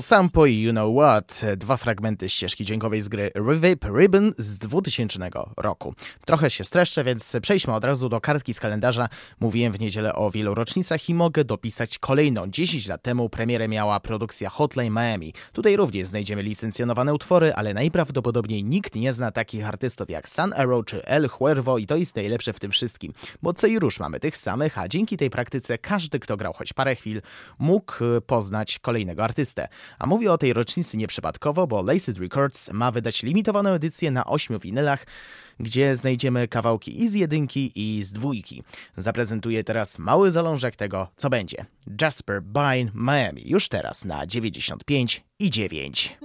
Sampo 0.00 0.46
i 0.46 0.60
You 0.60 0.72
Know 0.72 0.96
What, 0.96 1.42
dwa 1.56 1.76
fragmenty 1.76 2.28
ścieżki 2.28 2.64
dźwiękowej 2.64 3.00
z 3.00 3.08
gry 3.08 3.30
Revip 3.34 3.84
Ribbon 3.84 4.32
z 4.38 4.58
2000 4.58 5.18
roku. 5.56 5.94
Trochę 6.26 6.50
się 6.50 6.64
streszczę, 6.64 7.04
więc 7.04 7.36
przejdźmy 7.42 7.74
od 7.74 7.84
razu 7.84 8.08
do 8.08 8.20
kartki 8.20 8.54
z 8.54 8.60
kalendarza. 8.60 9.08
Mówiłem 9.40 9.72
w 9.72 9.80
niedzielę 9.80 10.14
o 10.14 10.30
wielu 10.30 10.54
rocznicach 10.54 11.08
i 11.08 11.14
mogę 11.14 11.44
dopisać 11.44 11.98
kolejną. 11.98 12.46
10 12.46 12.86
lat 12.86 13.02
temu 13.02 13.28
premierę 13.28 13.68
miała 13.68 14.00
produkcja 14.00 14.50
Hotline 14.50 14.92
Miami. 14.92 15.34
Tutaj 15.52 15.76
również 15.76 16.08
znajdziemy 16.08 16.42
licencjonowane 16.42 17.14
utwory, 17.14 17.54
ale 17.54 17.74
najprawdopodobniej 17.74 18.64
nikt 18.64 18.94
nie 18.94 19.12
zna 19.12 19.32
takich 19.32 19.68
artystów 19.68 20.10
jak 20.10 20.28
Sun 20.28 20.52
Arrow 20.56 20.84
czy 20.84 21.04
El 21.04 21.28
Huervo 21.28 21.78
i 21.78 21.86
to 21.86 21.96
jest 21.96 22.16
najlepsze 22.16 22.52
w 22.52 22.60
tym 22.60 22.70
wszystkim, 22.70 23.12
bo 23.42 23.52
co 23.52 23.66
i 23.66 23.78
rusz 23.78 24.00
mamy 24.00 24.20
tych 24.20 24.36
samych, 24.36 24.78
a 24.78 24.88
dzięki 24.88 25.16
tej 25.16 25.30
praktyce 25.30 25.78
każdy, 25.78 26.18
kto 26.18 26.36
grał 26.36 26.52
choć 26.52 26.72
parę 26.72 26.96
chwil, 26.96 27.22
mógł 27.58 27.94
poznać 28.26 28.78
kolejnego 28.78 29.24
artystę. 29.24 29.68
A 29.98 30.06
mówię 30.06 30.32
o 30.32 30.38
tej 30.38 30.52
rocznicy 30.52 30.96
nieprzypadkowo, 30.96 31.66
bo 31.66 31.82
Laced 31.82 32.18
Records 32.18 32.72
ma 32.72 32.90
wydać 32.90 33.22
limitowaną 33.22 33.70
edycję 33.70 34.10
na 34.10 34.26
8 34.26 34.58
winylach, 34.58 35.06
gdzie 35.60 35.96
znajdziemy 35.96 36.48
kawałki 36.48 37.02
i 37.02 37.08
z 37.08 37.14
jedynki, 37.14 37.72
i 37.74 38.04
z 38.04 38.12
dwójki. 38.12 38.62
Zaprezentuję 38.96 39.64
teraz 39.64 39.98
mały 39.98 40.30
zalążek 40.30 40.76
tego, 40.76 41.08
co 41.16 41.30
będzie. 41.30 41.66
Jasper 42.00 42.42
Bine 42.42 42.90
Miami 42.94 43.42
już 43.46 43.68
teraz 43.68 44.04
na 44.04 44.26
95 44.26 45.24
i 45.38 45.50
9. 45.50 46.18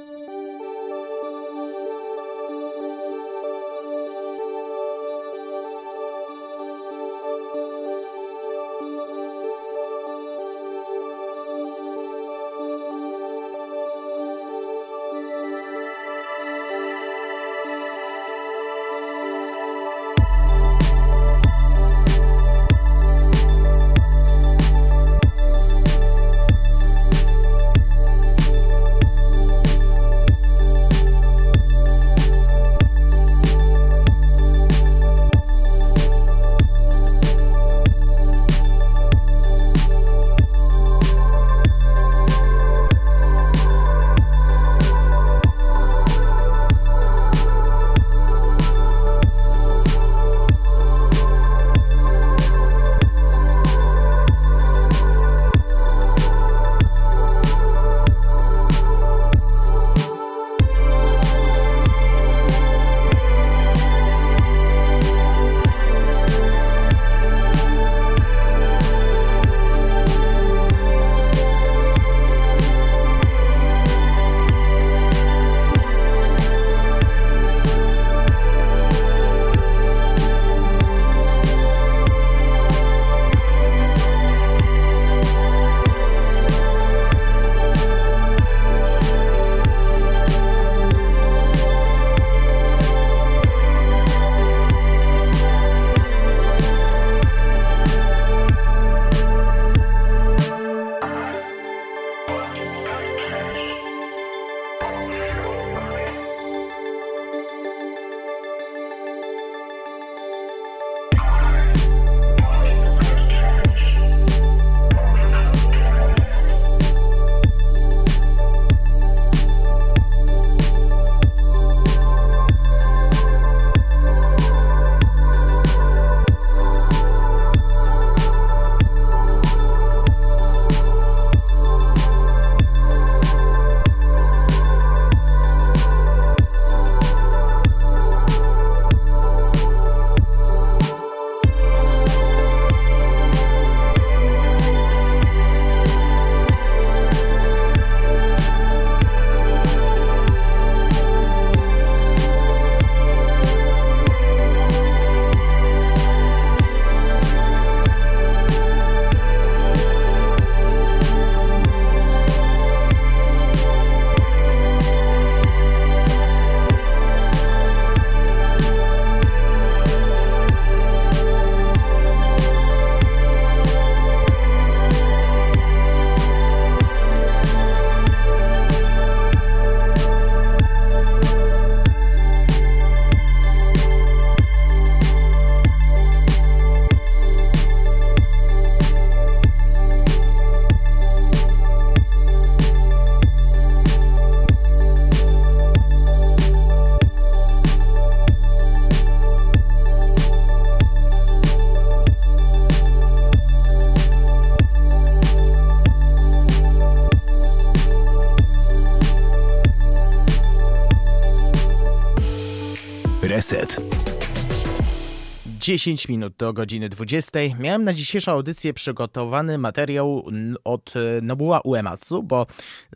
10 215.69 216.07
minut 216.07 216.33
do 216.37 216.53
godziny 216.53 216.89
20. 216.89 217.39
Miałem 217.59 217.83
na 217.83 217.93
dzisiejszą 217.93 218.31
audycję 218.31 218.73
przygotowany 218.73 219.57
materiał 219.57 220.25
od 220.63 220.93
e, 220.95 221.21
Nobuła 221.21 221.61
Uematsu, 221.61 222.23
bo 222.23 222.47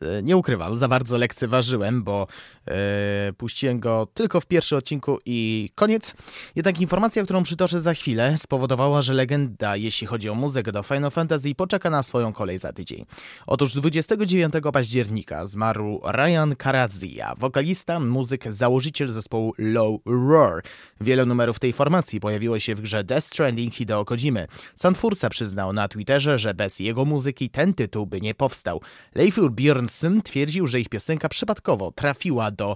e, 0.01 0.23
nie 0.23 0.37
ukrywam, 0.37 0.77
za 0.77 0.87
bardzo 0.87 1.17
lekceważyłem, 1.17 2.03
bo 2.03 2.27
e, 2.67 3.33
puściłem 3.37 3.79
go 3.79 4.07
tylko 4.13 4.41
w 4.41 4.45
pierwszym 4.45 4.77
odcinku 4.77 5.19
i 5.25 5.69
koniec. 5.75 6.13
Jednak 6.55 6.81
informacja, 6.81 7.23
którą 7.23 7.43
przytoczę 7.43 7.81
za 7.81 7.93
chwilę, 7.93 8.37
spowodowała, 8.37 9.01
że 9.01 9.13
legenda, 9.13 9.75
jeśli 9.75 10.07
chodzi 10.07 10.29
o 10.29 10.33
muzykę 10.33 10.71
do 10.71 10.83
Final 10.83 11.11
Fantasy, 11.11 11.55
poczeka 11.55 11.89
na 11.89 12.03
swoją 12.03 12.33
kolej 12.33 12.57
za 12.57 12.73
tydzień. 12.73 13.05
Otóż 13.47 13.73
29 13.73 14.53
października 14.73 15.45
zmarł 15.45 15.99
Ryan 16.11 16.55
Karazia, 16.57 17.35
wokalista, 17.37 17.99
muzyk, 17.99 18.53
założyciel 18.53 19.09
zespołu 19.09 19.53
Low 19.57 20.01
Roar. 20.05 20.63
Wiele 21.01 21.25
numerów 21.25 21.59
tej 21.59 21.73
formacji 21.73 22.19
pojawiło 22.19 22.59
się 22.59 22.62
w 22.69 22.81
grze 22.81 23.03
Death 23.03 23.27
Stranding 23.27 23.73
Hideo 23.73 24.05
Kojimy. 24.05 24.47
Sam 24.75 24.93
twórca 24.93 25.29
przyznał 25.29 25.73
na 25.73 25.87
Twitterze, 25.87 26.39
że 26.39 26.53
bez 26.53 26.79
jego 26.79 27.05
muzyki 27.05 27.49
ten 27.49 27.73
tytuł 27.73 28.05
by 28.05 28.21
nie 28.21 28.33
powstał. 28.33 28.81
Leifur 29.15 29.51
Björnsson 29.51 30.21
twierdził, 30.21 30.67
że 30.67 30.79
ich 30.79 30.89
piosenka 30.89 31.29
przypadkowo 31.29 31.91
trafiła 31.91 32.51
do 32.51 32.75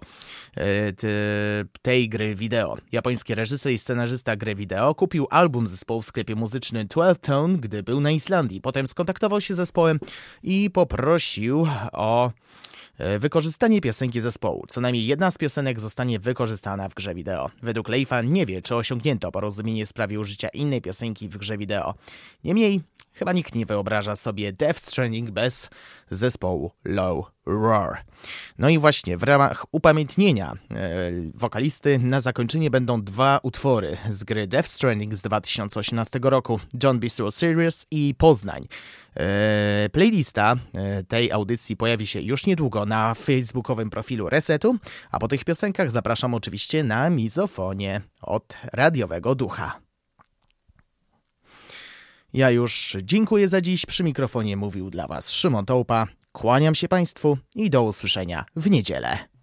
e, 0.58 0.62
tej 1.82 2.10
gry 2.10 2.36
wideo. 2.36 2.78
Japoński 2.92 3.36
reżyser 3.36 3.74
i 3.74 3.78
scenarzysta 3.78 4.36
gry 4.36 4.56
wideo 4.56 4.96
kupił 4.96 5.28
album 5.30 5.68
zespołu 5.68 6.02
w 6.02 6.06
sklepie 6.06 6.36
muzycznym 6.36 6.88
12 6.88 7.22
Tone, 7.22 7.58
gdy 7.58 7.84
był 7.84 8.00
na 8.00 8.12
Islandii. 8.12 8.62
Potem 8.62 8.88
skontaktował 8.88 9.42
się 9.42 9.54
z 9.54 9.58
zespołem 9.58 10.00
i 10.44 10.70
poprosił 10.70 11.68
o 11.92 12.32
wykorzystanie 13.20 13.82
piosenki 13.82 14.22
zespołu. 14.22 14.66
Co 14.68 14.82
najmniej 14.82 15.06
jedna 15.06 15.32
z 15.32 15.38
piosenek 15.38 15.80
zostanie 15.80 16.20
wykorzystana 16.20 16.90
w 16.90 16.94
grze 16.94 17.16
wideo. 17.16 17.50
Według 17.62 17.90
Leifa 17.90 18.22
nie 18.22 18.46
wie, 18.46 18.62
czy 18.62 18.76
osiągnięto 18.76 19.32
porozumienie 19.32 19.86
w 19.86 19.90
sprawie 19.90 20.20
użycia 20.20 20.50
innej 20.50 20.82
piosenki 20.82 21.30
w 21.30 21.38
grze 21.38 21.58
wideo. 21.58 21.94
Niemniej, 22.44 22.82
chyba 23.18 23.34
nikt 23.34 23.56
nie 23.56 23.66
wyobraża 23.66 24.16
sobie 24.16 24.54
Death 24.54 24.80
Stranding 24.86 25.32
bez 25.32 25.70
zespołu 26.12 26.72
Low 26.86 27.26
Roar. 27.46 27.98
No 28.58 28.70
i 28.70 28.80
właśnie 28.80 29.18
w 29.18 29.24
ramach 29.24 29.66
upamiętnienia 29.72 30.54
e, 30.72 31.12
wokalisty 31.36 32.00
na 32.00 32.22
zakończenie 32.22 32.70
będą 32.70 33.02
dwa 33.02 33.40
utwory 33.44 33.98
z 34.10 34.24
gry 34.24 34.48
Death 34.48 34.70
Stranding 34.70 35.16
z 35.16 35.22
2018 35.22 36.20
roku: 36.24 36.60
Don't 36.74 36.98
Be 37.00 37.10
So 37.10 37.32
Serious 37.32 37.86
i 37.92 38.16
Poznań. 38.18 38.62
E, 39.16 39.90
playlista 39.92 40.56
e, 40.74 41.04
tej 41.04 41.32
audycji 41.32 41.78
pojawi 41.78 42.08
się 42.08 42.22
już 42.22 42.46
niedługo 42.46 42.86
na 42.86 43.14
facebookowym 43.14 43.90
profilu 43.90 44.30
Resetu, 44.30 44.76
a 45.12 45.20
po 45.20 45.28
tych 45.28 45.44
piosenkach 45.44 45.92
zapraszam 45.92 46.34
oczywiście 46.34 46.84
na 46.84 47.10
mizofonie 47.10 48.02
od 48.22 48.58
Radiowego 48.74 49.36
Ducha. 49.36 49.87
Ja 52.38 52.52
już 52.52 52.98
dziękuję 53.04 53.50
za 53.50 53.62
dziś. 53.62 53.86
Przy 53.86 54.04
mikrofonie 54.04 54.58
mówił 54.58 54.90
dla 54.90 55.08
Was 55.08 55.32
Szymon 55.32 55.66
Tołpa. 55.66 56.08
Kłaniam 56.32 56.76
się 56.76 56.88
Państwu 56.88 57.38
i 57.56 57.70
do 57.70 57.84
usłyszenia 57.84 58.46
w 58.56 58.70
niedzielę. 58.70 59.37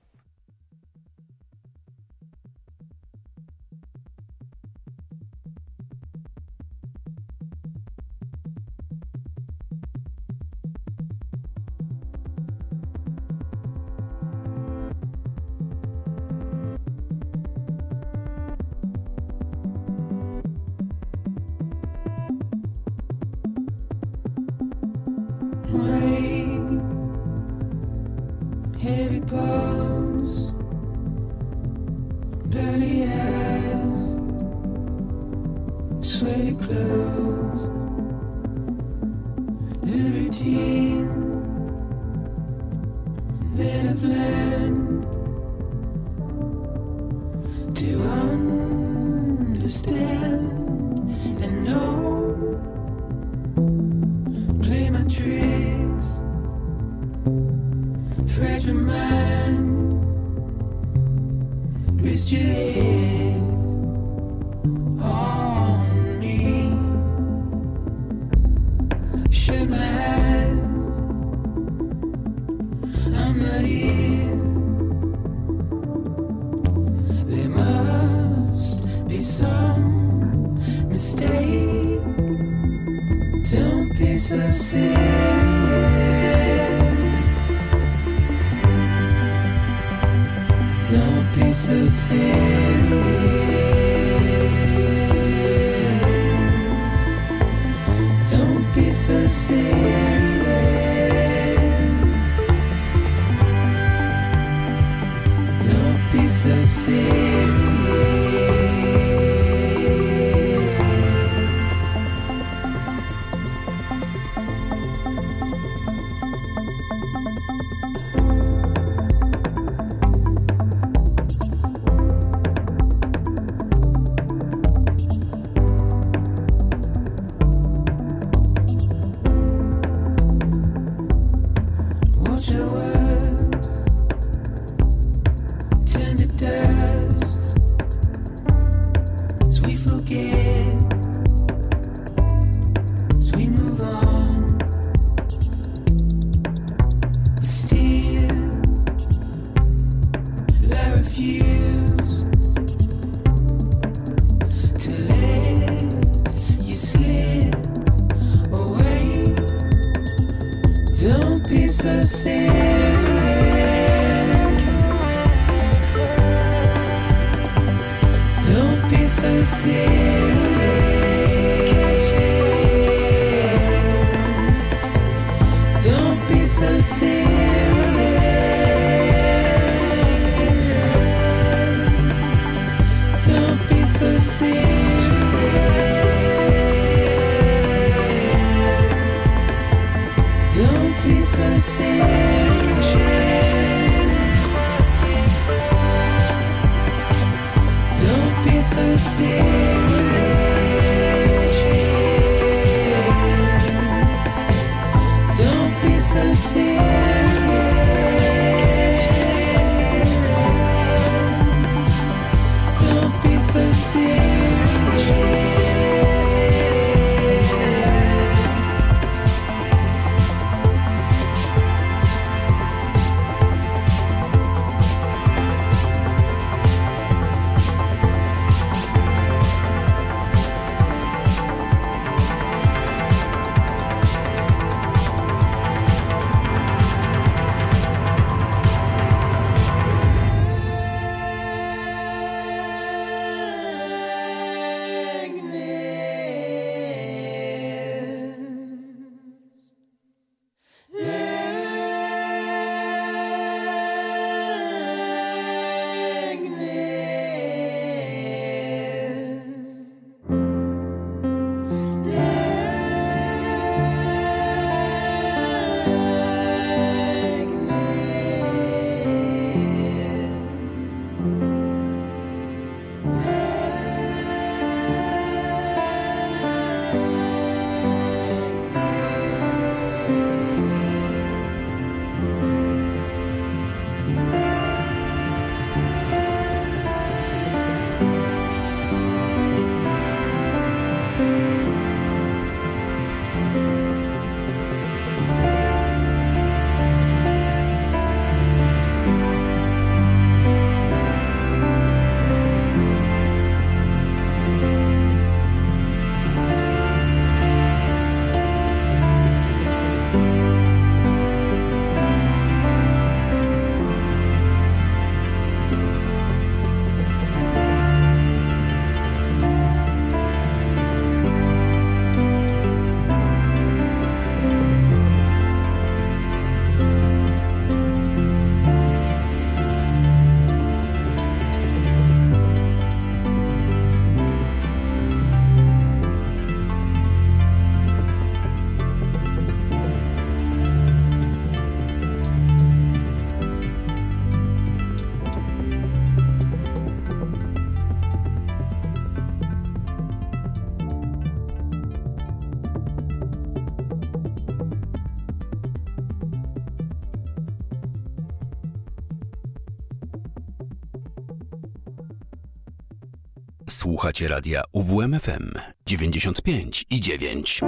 Słuchacie 364.05 364.29
radia 364.29 364.63
UWMFM 364.73 365.53
95 365.87 366.85
i 366.91 367.01
9. 367.01 367.61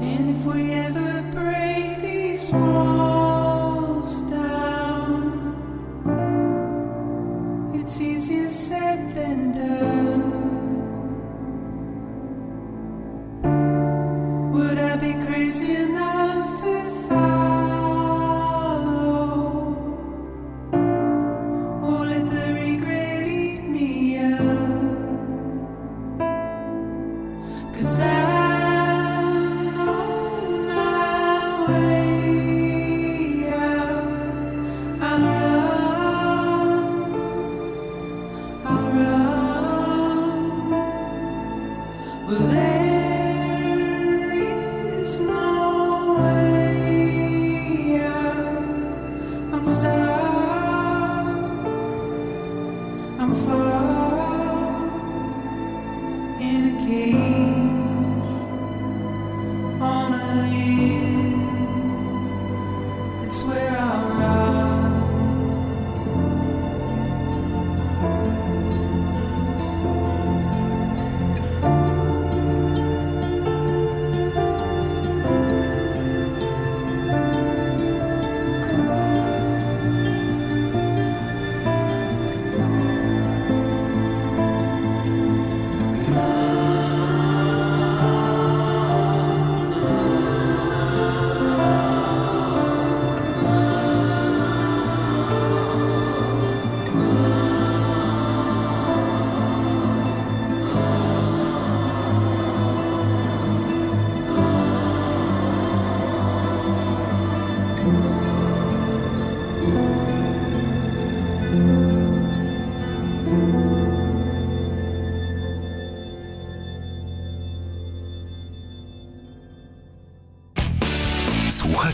And 0.00 0.30
if 0.30 0.46
we 0.46 0.74
ever 0.74 1.22
break 1.32 2.02
these 2.02 2.52
walls... 2.52 3.11